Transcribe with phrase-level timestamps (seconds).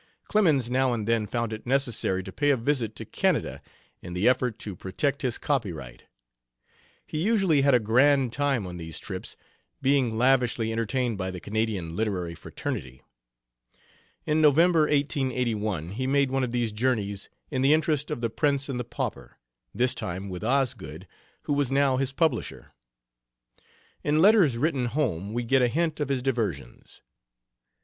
[0.23, 3.61] Clemens now and then found it necessary to pay a visit to Canada
[4.01, 6.05] in the effort to protect his copyright.
[7.05, 9.37] He usually had a grand time on these trips,
[9.79, 13.03] being lavishly entertained by the Canadian literary fraternity.
[14.25, 18.69] In November, 1881, he made one of these journeys in the interest of The Prince
[18.69, 19.37] and the Pauper,
[19.71, 21.05] this time with Osgood,
[21.43, 22.73] who was now his publisher.
[24.03, 27.03] In letters written home we get a hint of his diversions.